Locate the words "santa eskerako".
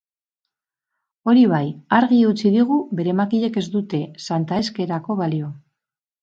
4.31-5.19